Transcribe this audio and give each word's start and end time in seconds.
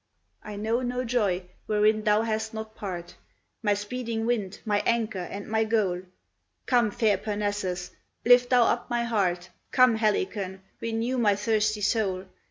I 0.41 0.55
know 0.55 0.81
no 0.81 1.05
joy 1.05 1.43
wherein 1.67 2.03
thou 2.05 2.23
hast 2.23 2.55
not 2.55 2.73
part, 2.73 3.13
My 3.61 3.75
speeding 3.75 4.25
wind, 4.25 4.59
my 4.65 4.81
anchor, 4.83 5.19
and 5.19 5.47
my 5.47 5.63
goal, 5.63 6.01
Come, 6.65 6.89
fair 6.89 7.19
Parnassus, 7.19 7.91
lift 8.25 8.49
thou 8.49 8.63
up 8.63 8.89
my 8.89 9.03
heart; 9.03 9.51
Come, 9.69 9.97
Helicon, 9.97 10.63
renew 10.81 11.19
my 11.19 11.35
thirsty 11.35 11.81
soul. 11.81 12.25